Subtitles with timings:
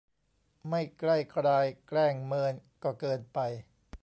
[0.69, 2.53] ไม่ใกล้กราย แกล้งเมิน
[2.83, 3.39] ก็เกินไป